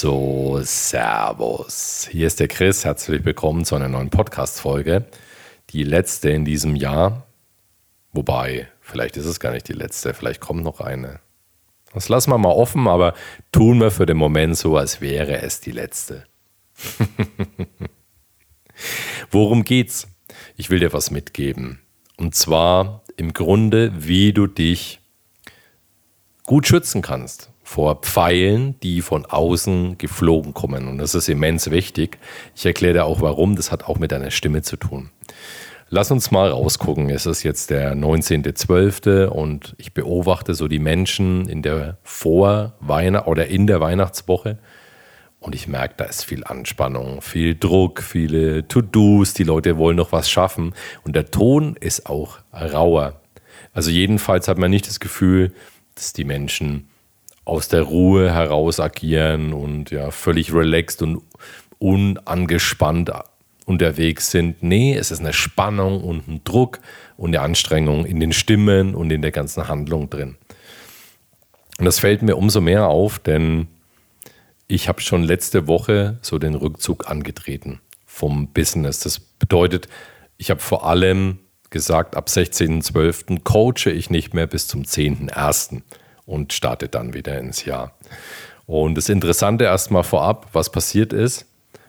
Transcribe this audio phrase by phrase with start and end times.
[0.00, 2.06] So, Servus.
[2.08, 2.84] Hier ist der Chris.
[2.84, 5.06] Herzlich willkommen zu einer neuen Podcast-Folge.
[5.70, 7.26] Die letzte in diesem Jahr.
[8.12, 10.14] Wobei, vielleicht ist es gar nicht die letzte.
[10.14, 11.18] Vielleicht kommt noch eine.
[11.94, 13.12] Das lassen wir mal offen, aber
[13.50, 16.26] tun wir für den Moment so, als wäre es die letzte.
[19.32, 20.06] Worum geht's?
[20.56, 21.80] Ich will dir was mitgeben.
[22.16, 25.00] Und zwar im Grunde, wie du dich
[26.44, 30.88] gut schützen kannst vor Pfeilen, die von außen geflogen kommen.
[30.88, 32.16] Und das ist immens wichtig.
[32.56, 33.56] Ich erkläre dir auch warum.
[33.56, 35.10] Das hat auch mit deiner Stimme zu tun.
[35.90, 37.10] Lass uns mal rausgucken.
[37.10, 39.26] Es ist jetzt der 19.12.
[39.26, 44.56] und ich beobachte so die Menschen in der Vorweihnacht oder in der Weihnachtswoche.
[45.38, 49.34] Und ich merke, da ist viel Anspannung, viel Druck, viele To-Dos.
[49.34, 50.72] Die Leute wollen noch was schaffen.
[51.04, 53.20] Und der Ton ist auch rauer.
[53.74, 55.52] Also jedenfalls hat man nicht das Gefühl,
[55.94, 56.88] dass die Menschen
[57.48, 61.22] aus der Ruhe heraus agieren und ja völlig relaxed und
[61.78, 63.10] unangespannt
[63.64, 64.62] unterwegs sind.
[64.62, 66.80] Nee, es ist eine Spannung und ein Druck
[67.16, 70.36] und eine Anstrengung in den Stimmen und in der ganzen Handlung drin.
[71.78, 73.68] Und das fällt mir umso mehr auf, denn
[74.66, 79.00] ich habe schon letzte Woche so den Rückzug angetreten vom Business.
[79.00, 79.88] Das bedeutet,
[80.36, 81.38] ich habe vor allem
[81.70, 83.42] gesagt, ab 16.12.
[83.42, 85.82] coache ich nicht mehr bis zum 10.01
[86.28, 87.92] und startet dann wieder ins Jahr.
[88.66, 91.46] Und das Interessante erstmal vorab, was passiert ist,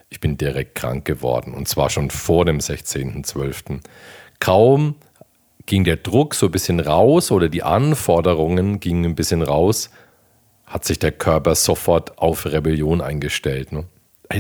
[0.09, 3.81] ich bin direkt krank geworden und zwar schon vor dem 16.12.
[4.39, 4.95] Kaum
[5.65, 9.91] ging der Druck so ein bisschen raus oder die Anforderungen gingen ein bisschen raus,
[10.65, 13.71] hat sich der Körper sofort auf Rebellion eingestellt.
[13.71, 13.83] Ne?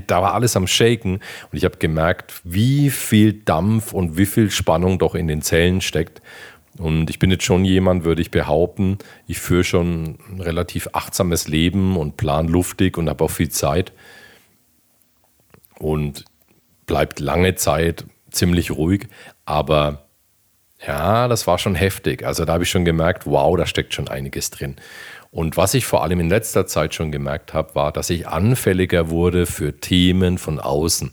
[0.07, 4.49] Da war alles am Shaken und ich habe gemerkt, wie viel Dampf und wie viel
[4.49, 6.21] Spannung doch in den Zellen steckt.
[6.77, 8.97] Und ich bin jetzt schon jemand, würde ich behaupten,
[9.27, 13.91] ich führe schon ein relativ achtsames Leben und plan luftig und habe auch viel Zeit.
[15.77, 16.25] Und
[16.85, 19.07] bleibt lange Zeit ziemlich ruhig.
[19.45, 20.07] Aber
[20.85, 22.25] ja, das war schon heftig.
[22.25, 24.75] Also da habe ich schon gemerkt, wow, da steckt schon einiges drin.
[25.31, 29.09] Und was ich vor allem in letzter Zeit schon gemerkt habe, war, dass ich anfälliger
[29.09, 31.11] wurde für Themen von außen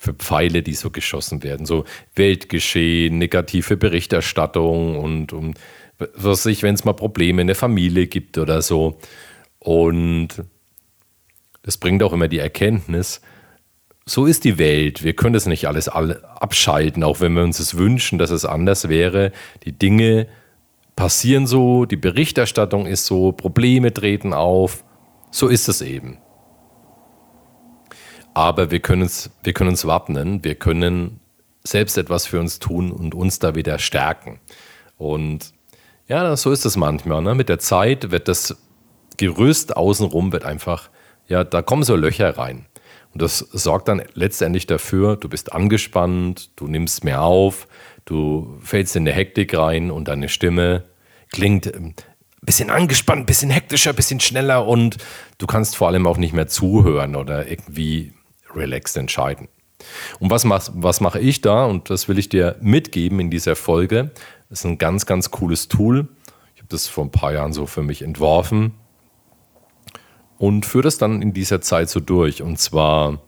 [0.00, 1.66] für Pfeile, die so geschossen werden.
[1.66, 1.84] So
[2.14, 5.60] Weltgeschehen, negative Berichterstattung und, und
[6.14, 8.98] was ich, wenn es mal Probleme in der Familie gibt oder so.
[9.58, 10.28] Und
[11.62, 13.20] das bringt auch immer die Erkenntnis,
[14.06, 15.04] so ist die Welt.
[15.04, 18.88] Wir können das nicht alles abschalten, auch wenn wir uns es wünschen, dass es anders
[18.88, 19.32] wäre.
[19.64, 20.28] Die Dinge
[20.96, 24.82] passieren so, die Berichterstattung ist so, Probleme treten auf.
[25.30, 26.16] So ist es eben.
[28.40, 31.20] Aber wir können uns, wir können uns wappnen, wir können
[31.62, 34.40] selbst etwas für uns tun und uns da wieder stärken.
[34.96, 35.52] Und
[36.08, 37.20] ja, so ist es manchmal.
[37.20, 37.34] Ne?
[37.34, 38.56] Mit der Zeit wird das
[39.18, 40.88] Gerüst außenrum wird einfach,
[41.28, 42.64] ja, da kommen so Löcher rein.
[43.12, 47.68] Und das sorgt dann letztendlich dafür, du bist angespannt, du nimmst mehr auf,
[48.06, 50.84] du fällst in eine Hektik rein und deine Stimme
[51.30, 51.94] klingt ein ähm,
[52.40, 54.96] bisschen angespannt, ein bisschen hektischer, ein bisschen schneller und
[55.36, 58.14] du kannst vor allem auch nicht mehr zuhören oder irgendwie
[58.54, 59.48] relaxed entscheiden.
[60.18, 61.64] Und was mache was mach ich da?
[61.64, 64.10] Und das will ich dir mitgeben in dieser Folge.
[64.48, 66.08] Das ist ein ganz, ganz cooles Tool.
[66.54, 68.72] Ich habe das vor ein paar Jahren so für mich entworfen
[70.38, 72.42] und führe das dann in dieser Zeit so durch.
[72.42, 73.20] Und zwar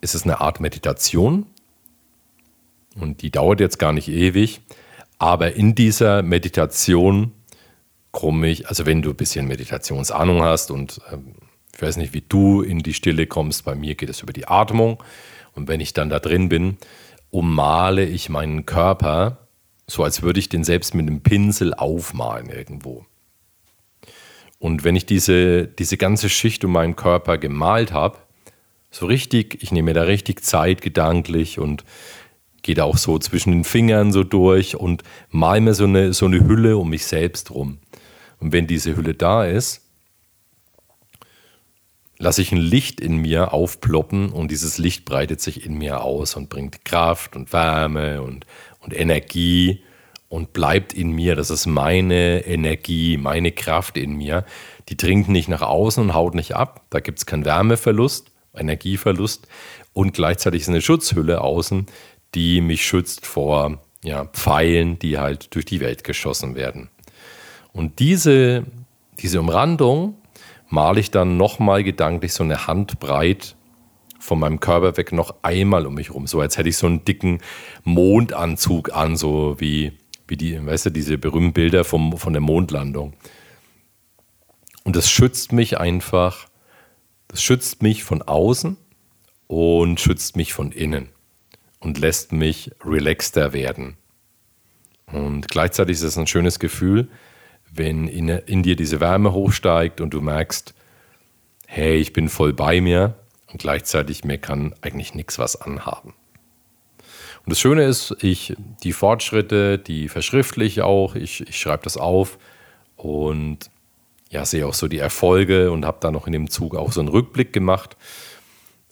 [0.00, 1.46] ist es eine Art Meditation.
[2.94, 4.60] Und die dauert jetzt gar nicht ewig.
[5.18, 7.32] Aber in dieser Meditation
[8.12, 11.34] komme ich, also wenn du ein bisschen Meditationsahnung hast und ähm,
[11.74, 13.64] ich weiß nicht, wie du in die Stille kommst.
[13.64, 15.02] Bei mir geht es über die Atmung.
[15.54, 16.76] Und wenn ich dann da drin bin,
[17.30, 19.48] ummale ich meinen Körper,
[19.86, 23.04] so als würde ich den selbst mit einem Pinsel aufmalen irgendwo.
[24.58, 28.18] Und wenn ich diese, diese ganze Schicht um meinen Körper gemalt habe,
[28.90, 31.84] so richtig, ich nehme mir da richtig Zeit gedanklich und
[32.62, 36.26] gehe da auch so zwischen den Fingern so durch und mal mir so eine, so
[36.26, 37.78] eine Hülle um mich selbst rum.
[38.38, 39.83] Und wenn diese Hülle da ist,
[42.18, 46.36] lasse ich ein Licht in mir aufploppen und dieses Licht breitet sich in mir aus
[46.36, 48.46] und bringt Kraft und Wärme und,
[48.80, 49.82] und Energie
[50.28, 51.36] und bleibt in mir.
[51.36, 54.44] Das ist meine Energie, meine Kraft in mir.
[54.88, 56.82] Die dringt nicht nach außen und haut nicht ab.
[56.90, 59.48] Da gibt es keinen Wärmeverlust, Energieverlust
[59.92, 61.86] und gleichzeitig ist eine Schutzhülle außen,
[62.34, 66.90] die mich schützt vor ja, Pfeilen, die halt durch die Welt geschossen werden.
[67.72, 68.64] Und diese,
[69.20, 70.16] diese Umrandung,
[70.68, 73.56] male ich dann nochmal gedanklich so eine Handbreit
[74.18, 76.26] von meinem Körper weg noch einmal um mich rum.
[76.26, 77.40] So als hätte ich so einen dicken
[77.84, 79.92] Mondanzug an, so wie,
[80.26, 83.14] wie die, weißt du, diese berühmten Bilder vom, von der Mondlandung.
[84.84, 86.48] Und das schützt mich einfach
[87.28, 88.76] Das schützt mich von außen
[89.48, 91.08] und schützt mich von innen
[91.80, 93.96] und lässt mich relaxter werden.
[95.06, 97.08] Und gleichzeitig ist es ein schönes Gefühl,
[97.74, 100.74] wenn in, in dir diese Wärme hochsteigt und du merkst,
[101.66, 103.14] hey, ich bin voll bei mir
[103.52, 106.14] und gleichzeitig mir kann eigentlich nichts was anhaben.
[107.44, 112.38] Und das Schöne ist, ich die Fortschritte, die verschriftliche auch, ich, ich schreibe das auf
[112.96, 113.70] und
[114.30, 117.00] ja, sehe auch so die Erfolge und habe da noch in dem Zug auch so
[117.00, 117.96] einen Rückblick gemacht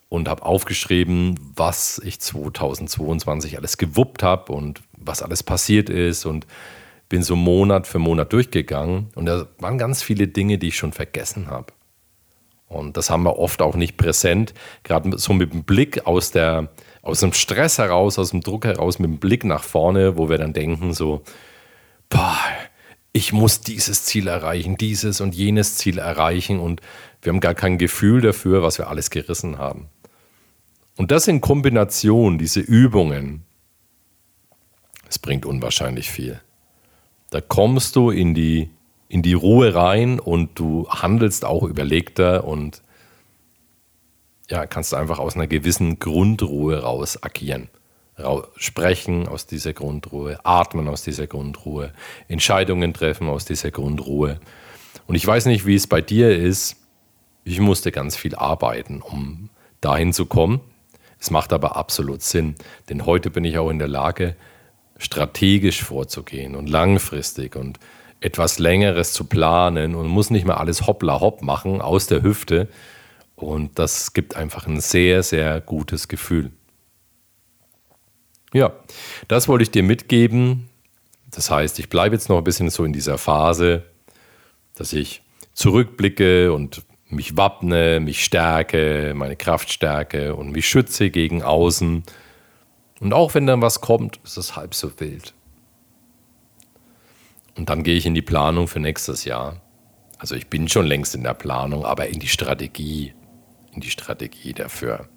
[0.08, 6.46] und habe aufgeschrieben, was ich 2022 alles gewuppt habe und was alles passiert ist und
[7.12, 10.94] bin so Monat für Monat durchgegangen und da waren ganz viele Dinge, die ich schon
[10.94, 11.74] vergessen habe.
[12.68, 16.70] Und das haben wir oft auch nicht präsent, gerade so mit dem Blick aus, der,
[17.02, 20.38] aus dem Stress heraus, aus dem Druck heraus, mit dem Blick nach vorne, wo wir
[20.38, 21.22] dann denken so,
[22.08, 22.38] boah,
[23.12, 26.80] ich muss dieses Ziel erreichen, dieses und jenes Ziel erreichen und
[27.20, 29.90] wir haben gar kein Gefühl dafür, was wir alles gerissen haben.
[30.96, 33.44] Und das in Kombination, diese Übungen,
[35.10, 36.40] es bringt unwahrscheinlich viel.
[37.32, 38.68] Da kommst du in die,
[39.08, 42.82] in die Ruhe rein und du handelst auch überlegter und
[44.50, 47.70] ja, kannst einfach aus einer gewissen Grundruhe raus agieren.
[48.56, 51.94] sprechen aus dieser Grundruhe, atmen aus dieser Grundruhe,
[52.28, 54.38] Entscheidungen treffen aus dieser Grundruhe.
[55.06, 56.76] Und ich weiß nicht, wie es bei dir ist.
[57.44, 59.48] Ich musste ganz viel arbeiten, um
[59.80, 60.60] dahin zu kommen.
[61.18, 62.56] Es macht aber absolut Sinn,
[62.90, 64.36] denn heute bin ich auch in der Lage,
[65.02, 67.78] strategisch vorzugehen und langfristig und
[68.20, 72.68] etwas Längeres zu planen und muss nicht mehr alles hoppla hopp machen aus der Hüfte.
[73.34, 76.52] Und das gibt einfach ein sehr, sehr gutes Gefühl.
[78.52, 78.72] Ja,
[79.28, 80.68] das wollte ich dir mitgeben.
[81.30, 83.82] Das heißt, ich bleibe jetzt noch ein bisschen so in dieser Phase,
[84.74, 85.22] dass ich
[85.54, 92.04] zurückblicke und mich wappne, mich stärke, meine Kraft stärke und mich schütze gegen außen
[93.02, 95.34] und auch wenn dann was kommt, ist es halb so wild.
[97.56, 99.60] Und dann gehe ich in die Planung für nächstes Jahr.
[100.18, 103.12] Also ich bin schon längst in der Planung, aber in die Strategie,
[103.72, 105.08] in die Strategie dafür.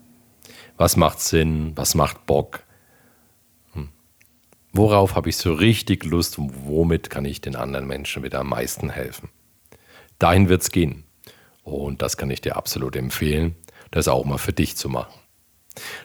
[0.77, 1.73] Was macht Sinn?
[1.75, 2.63] Was macht Bock?
[3.73, 3.89] Hm.
[4.73, 8.49] Worauf habe ich so richtig Lust und womit kann ich den anderen Menschen wieder am
[8.49, 9.29] meisten helfen?
[10.17, 11.03] Dahin wird es gehen.
[11.61, 13.55] Und das kann ich dir absolut empfehlen,
[13.91, 15.13] das auch mal für dich zu machen.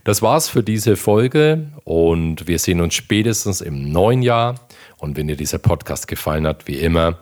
[0.04, 4.54] Das war's für diese Folge und wir sehen uns spätestens im neuen Jahr.
[4.98, 7.18] Und wenn dir dieser Podcast gefallen hat, wie immer,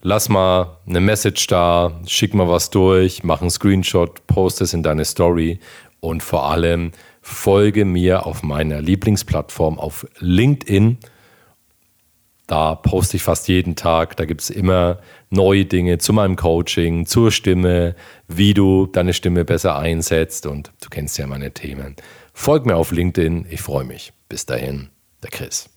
[0.00, 4.82] lass mal eine Message da, schick mal was durch, mach einen Screenshot, post es in
[4.82, 5.58] deine Story
[6.00, 10.98] und vor allem folge mir auf meiner Lieblingsplattform auf LinkedIn
[12.48, 14.16] da poste ich fast jeden Tag.
[14.16, 14.98] Da gibt es immer
[15.30, 17.94] neue Dinge zu meinem Coaching, zur Stimme,
[18.26, 20.46] wie du deine Stimme besser einsetzt.
[20.46, 21.94] Und du kennst ja meine Themen.
[22.32, 23.46] Folg mir auf LinkedIn.
[23.50, 24.12] Ich freue mich.
[24.28, 24.88] Bis dahin,
[25.22, 25.68] der Chris.